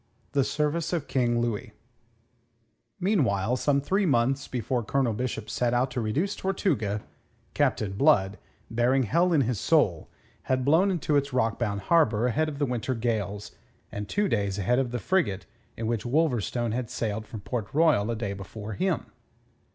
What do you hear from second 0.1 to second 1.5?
THE SERVICE OF KING